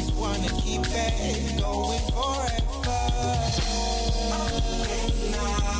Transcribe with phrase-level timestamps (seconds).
[0.00, 3.00] just wanna keep it going forever.
[4.32, 5.79] Okay, now.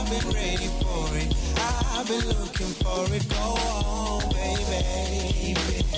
[0.00, 1.28] I've been ready for it.
[1.58, 3.28] I've been looking for it.
[3.28, 5.52] Go on, baby.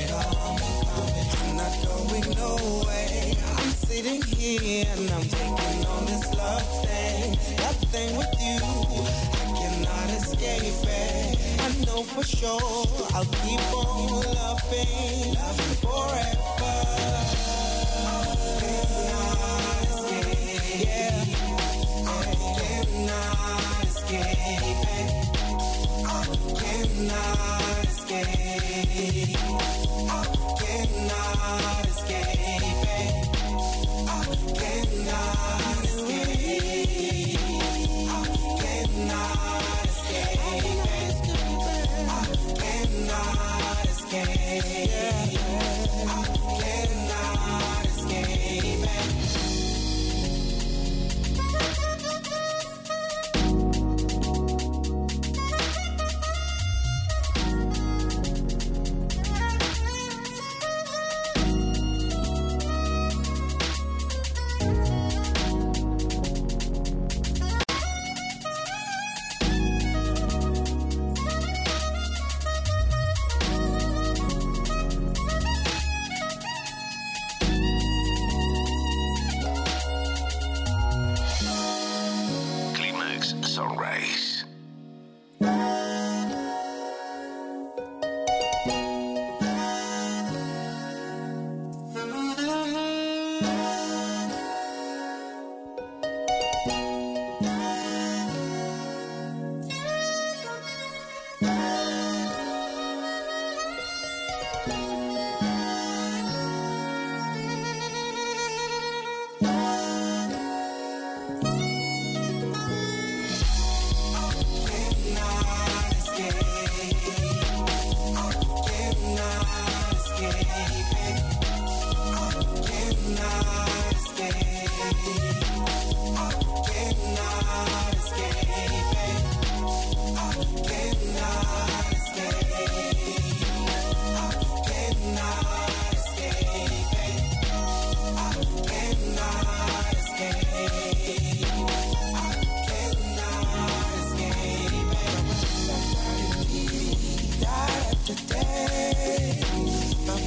[0.09, 1.13] Come, come.
[1.39, 3.35] I'm not going nowhere.
[3.59, 7.39] I'm sitting here and I'm taking on this love thing.
[7.59, 8.59] Love thing with you.
[9.39, 11.61] I cannot escape it.
[11.61, 12.59] I know for sure
[13.15, 16.75] I'll keep on loving, loving forever.
[17.95, 18.27] I
[18.59, 20.87] cannot escape.
[20.89, 21.22] Yeah
[24.13, 25.11] escape it.
[26.07, 26.25] I
[26.61, 29.33] cannot escape.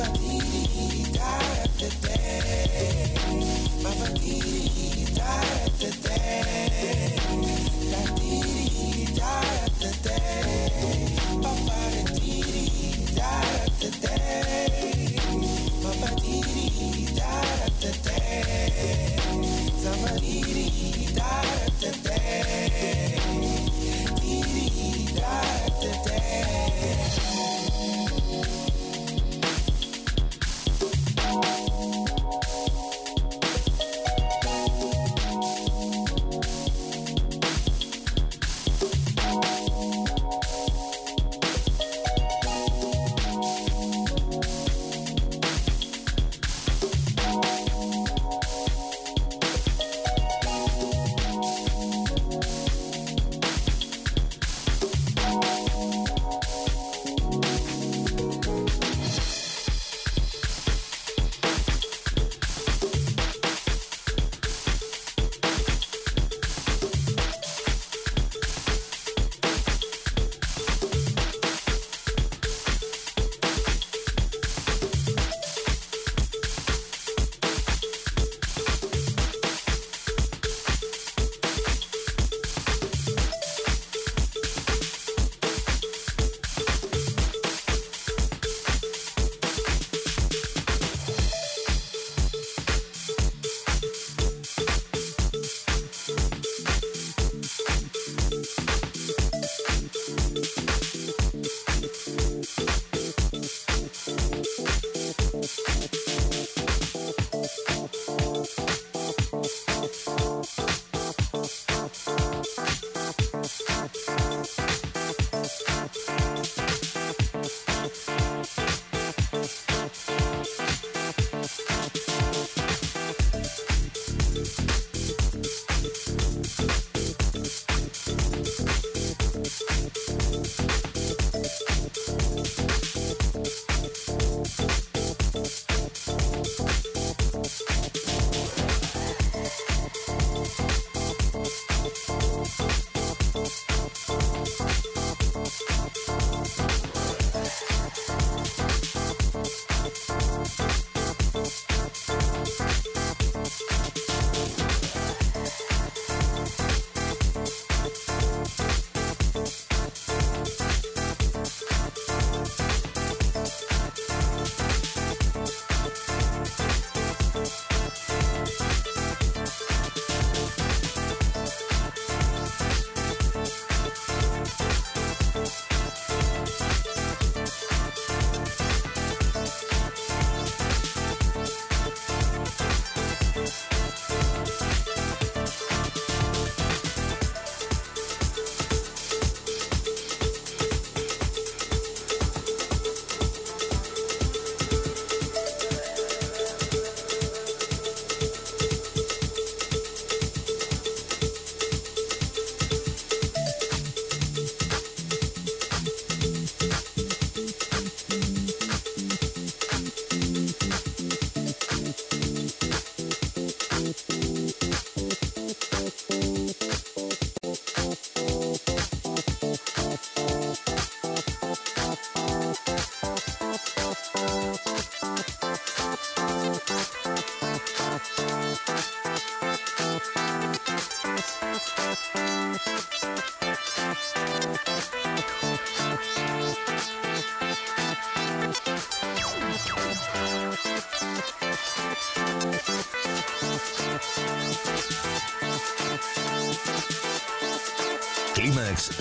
[0.05, 3.15] Mama Didi, die after day.
[3.83, 5.04] Mama Didi,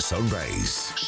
[0.01, 1.04] Sunrise.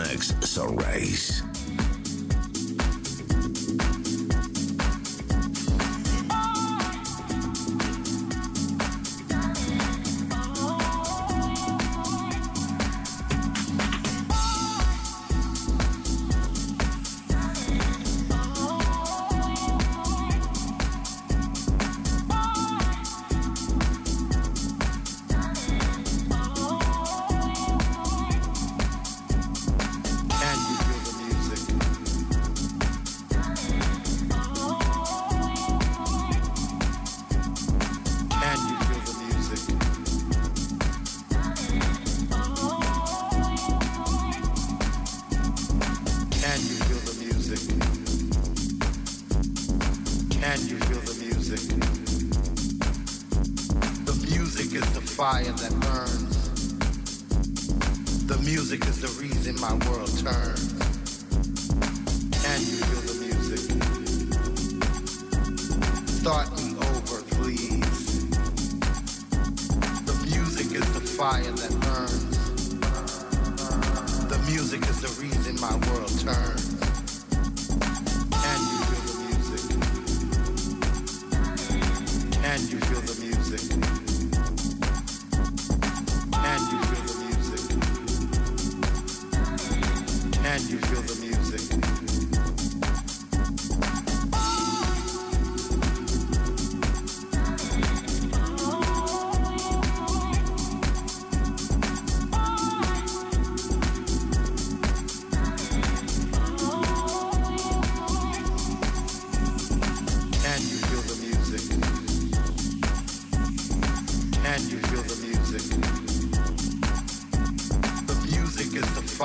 [0.00, 1.49] Climax Sunrise.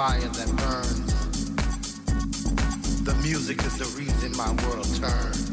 [0.08, 1.14] fire that burns.
[3.06, 5.45] The music is the reason my world turns.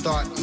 [0.00, 0.39] thought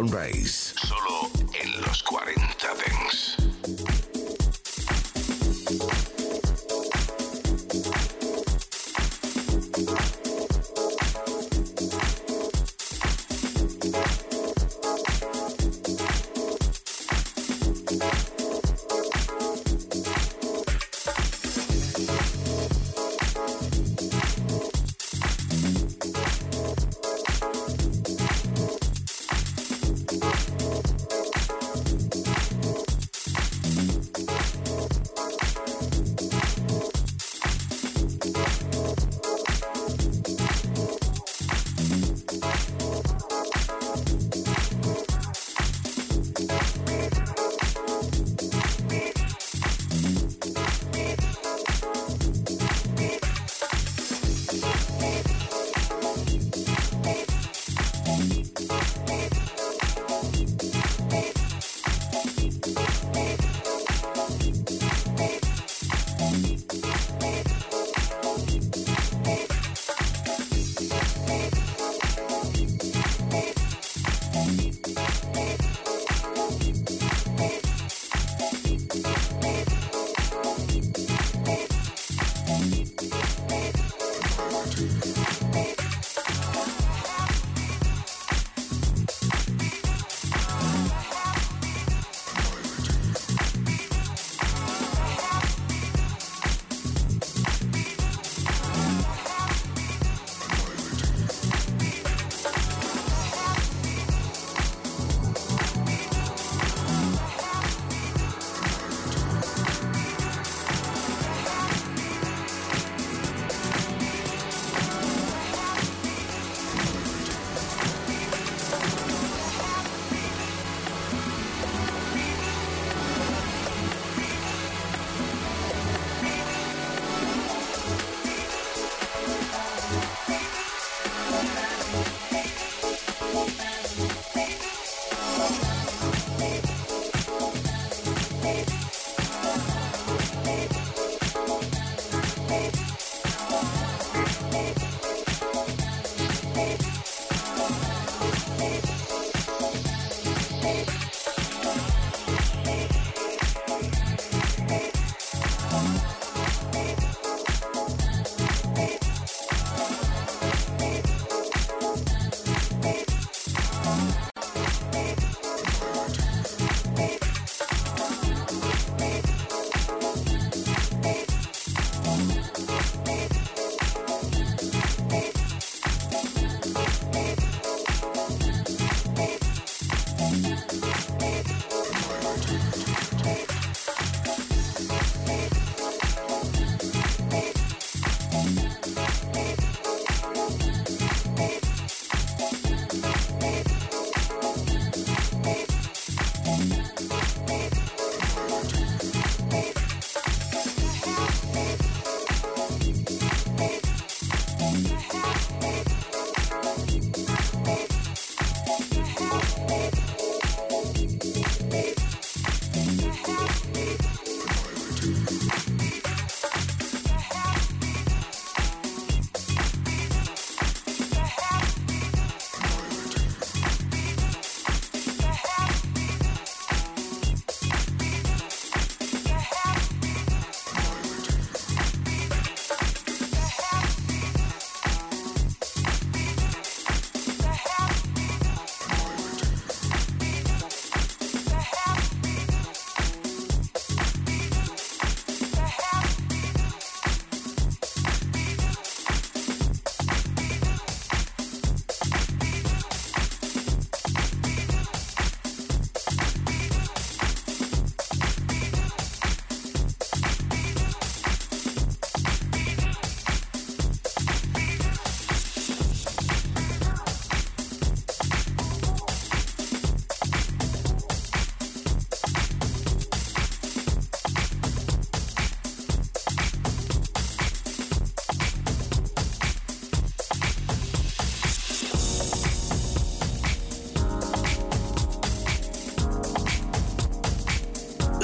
[0.00, 0.16] Solo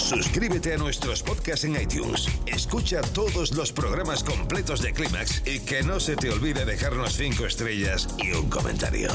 [0.07, 2.29] Suscríbete a nuestros podcasts en iTunes.
[2.47, 7.45] Escucha todos los programas completos de Clímax y que no se te olvide dejarnos 5
[7.45, 9.11] estrellas y un comentario.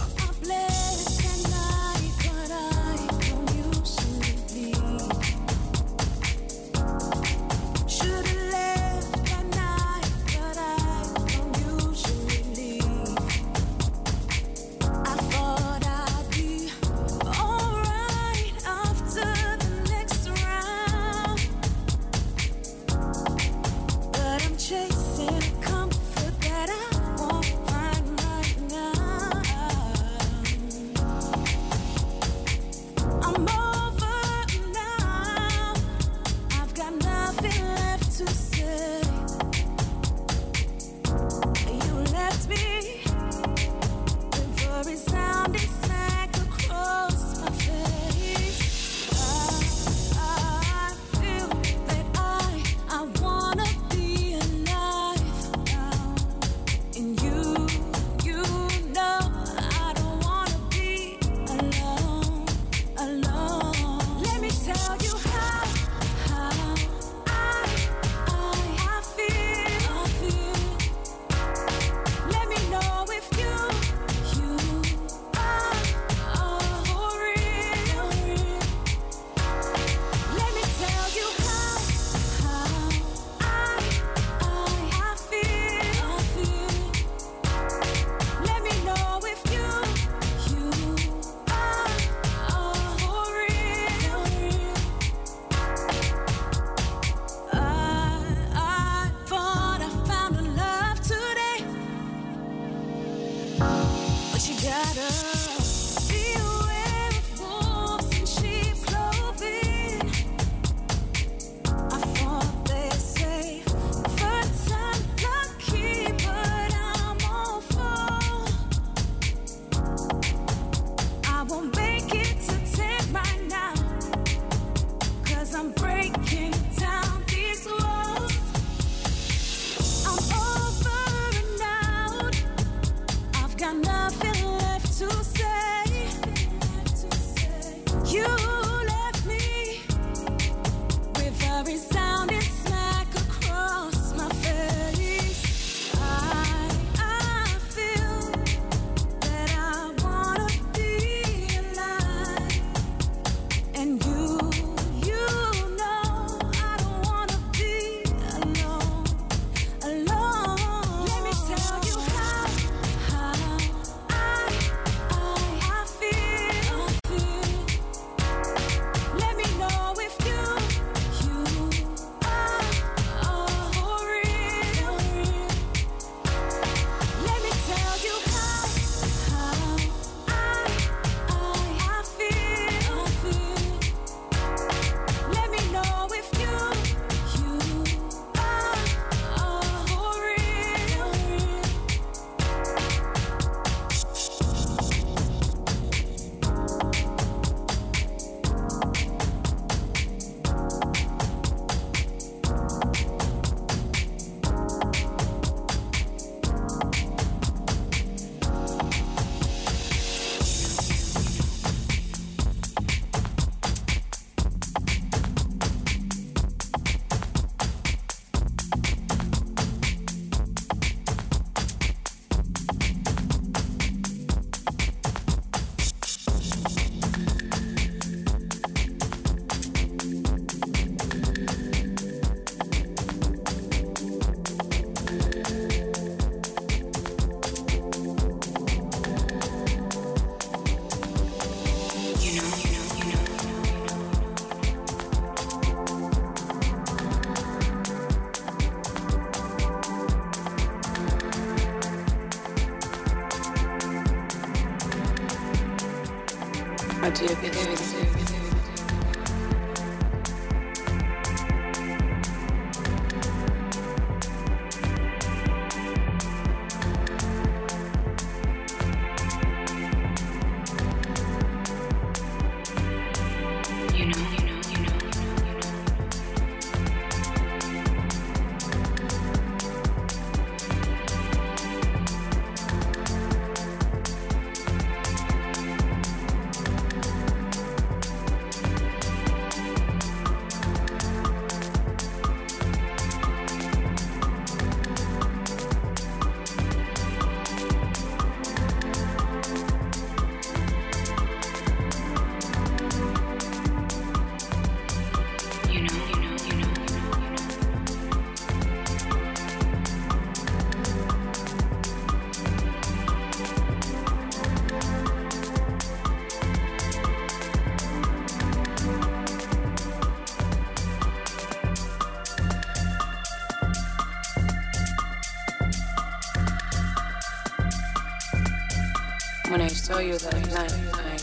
[329.67, 331.19] Saw you that night, I,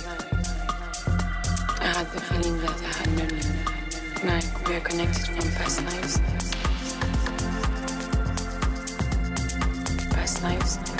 [1.81, 4.29] I had the feeling that I had known you.
[4.29, 6.19] Like we are connected from past lives.
[10.13, 10.98] Past lives.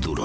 [0.00, 0.23] Duro.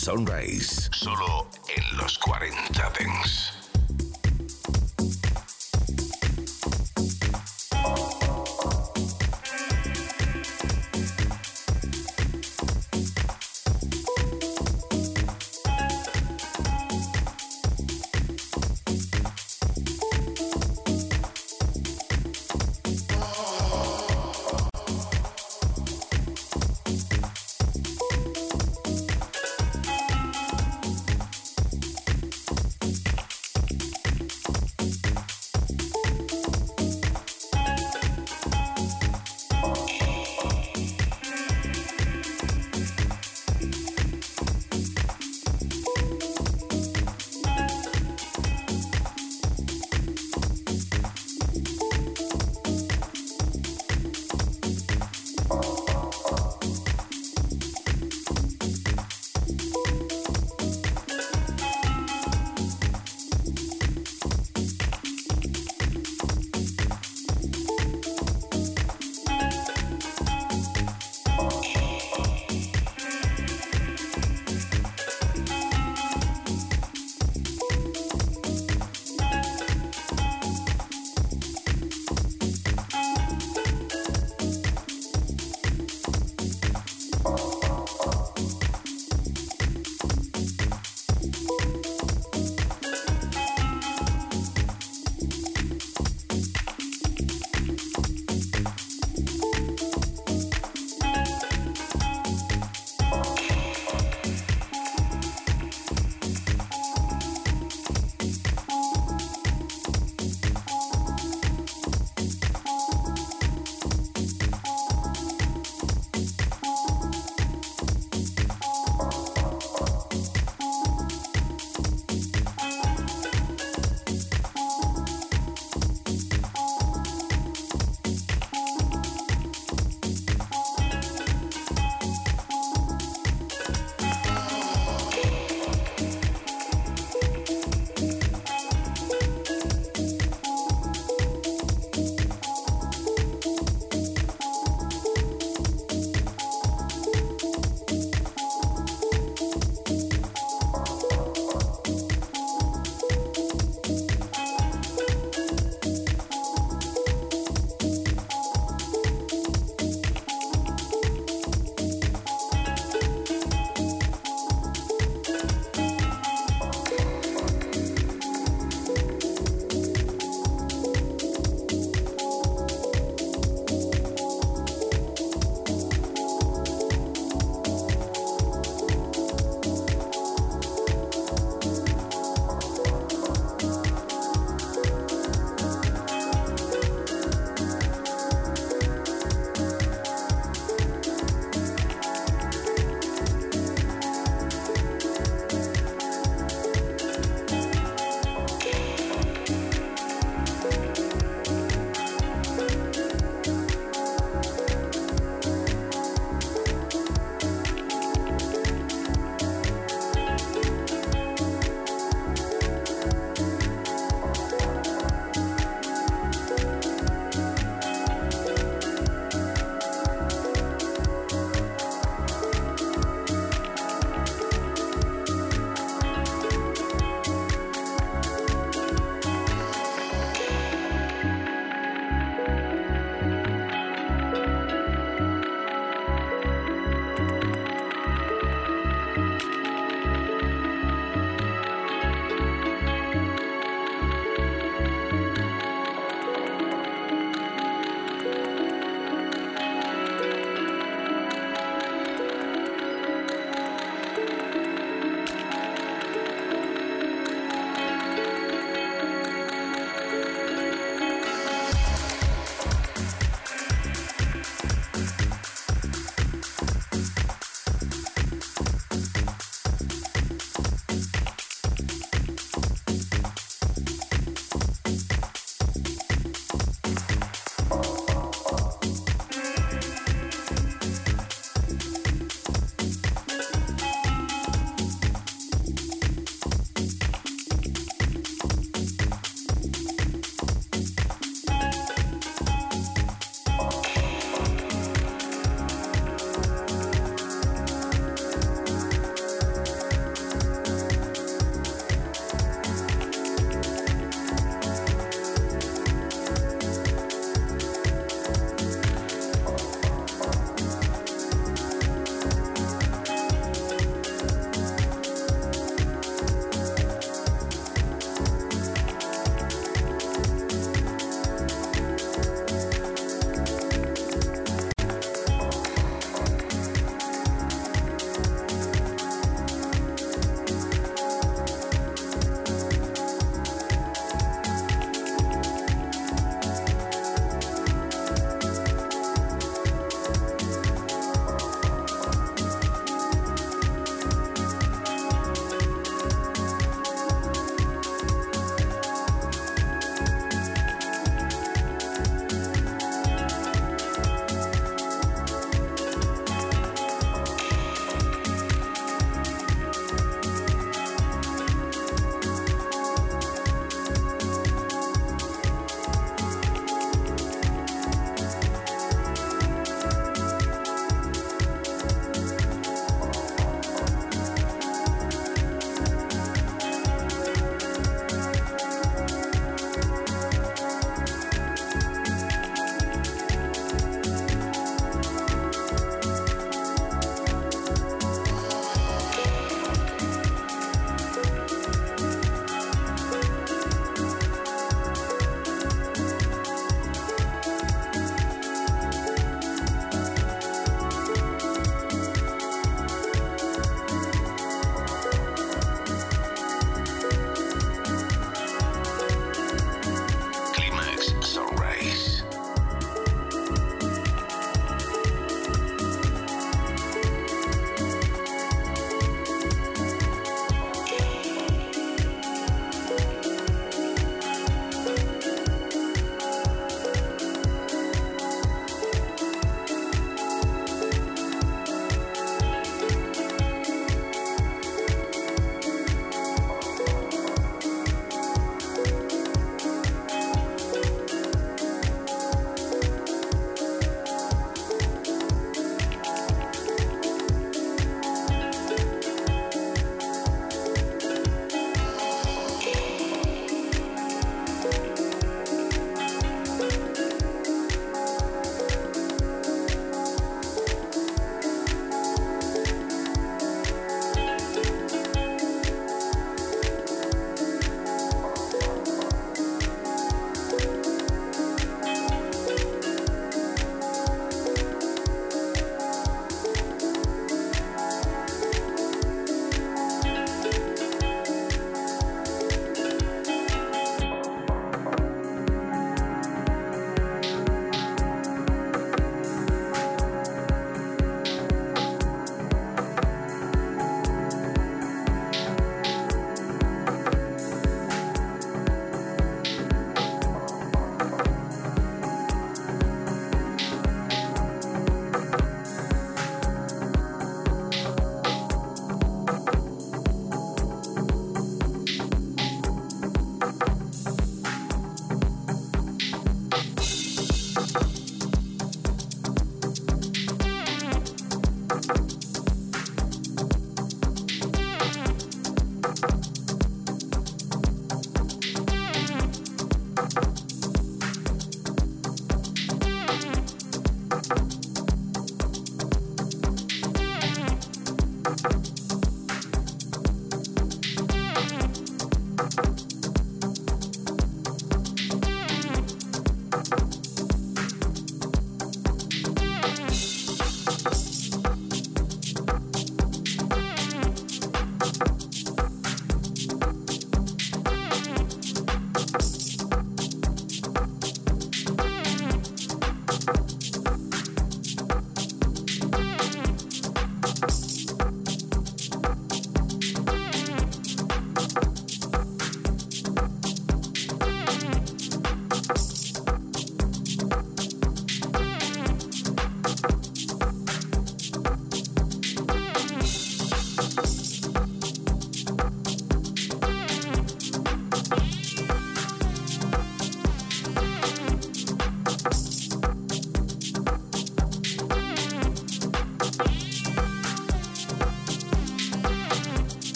[0.00, 0.88] Sunrise.
[0.92, 1.46] Solo
[1.76, 2.79] en los 40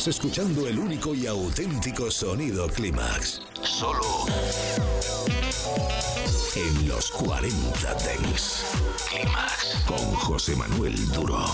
[0.00, 3.42] Estás escuchando el único y auténtico sonido Clímax.
[3.62, 4.24] Solo
[6.56, 8.64] en los 40 Dents.
[9.10, 11.44] Clímax con José Manuel Duro.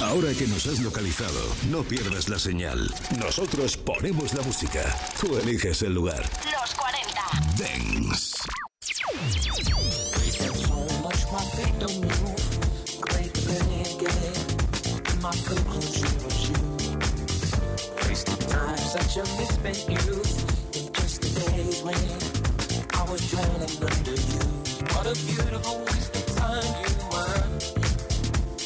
[0.00, 1.40] Ahora que nos has localizado,
[1.70, 2.92] no pierdas la señal.
[3.16, 4.82] Nosotros ponemos la música.
[5.20, 6.28] Tú eliges el lugar.
[6.50, 7.22] Los 40
[7.56, 8.34] Dents.
[19.16, 19.38] Just
[21.22, 21.96] the days when
[22.92, 24.44] I was drowning under you.
[24.92, 27.46] What a beautiful waste of time you were.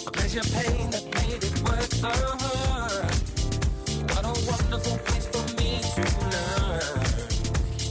[0.08, 2.10] A pleasure pain that made it worth the
[2.42, 3.14] hurt.
[4.10, 6.98] What a wonderful place for me to learn.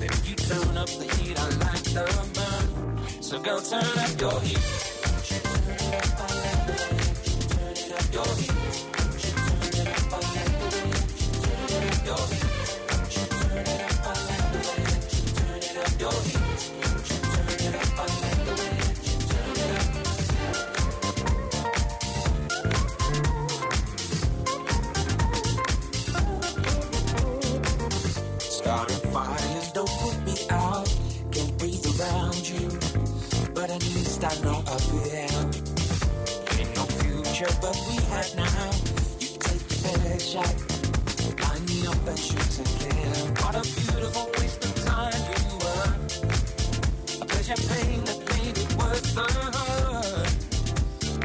[0.04, 2.06] If you turn up the heat, I like the
[2.36, 3.24] burn.
[3.24, 4.99] So go turn up your heat.
[37.40, 38.72] Future, but we have now.
[39.20, 40.56] You take the bad shot,
[41.42, 43.28] line me up and shoot kill.
[43.42, 45.92] What a beautiful waste of time you were.
[47.22, 50.32] A pleasure pain that made it worth the hurt.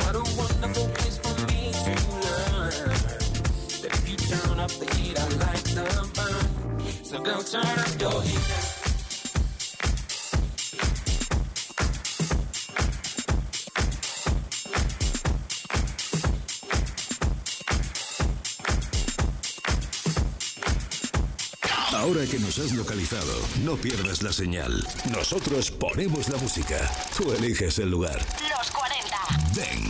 [0.00, 1.94] What a wonderful place for me to
[2.24, 2.90] learn.
[3.82, 7.04] That if you turn up the heat, I like the burn.
[7.04, 8.74] So go turn up your heat.
[22.59, 23.32] Has localizado,
[23.64, 24.86] no pierdas la señal.
[25.11, 26.90] Nosotros ponemos la música.
[27.16, 28.20] Tú eliges el lugar.
[28.20, 28.34] Los 40.
[28.34, 28.43] Ven.